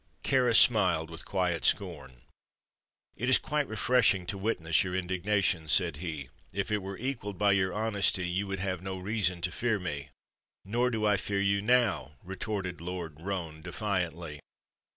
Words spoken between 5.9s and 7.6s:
he. "If it were equaled by